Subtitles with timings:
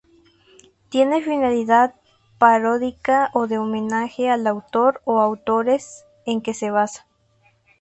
[0.89, 1.93] Tiene finalidad
[2.39, 7.05] paródica o de homenaje al autor o autores en que se basa.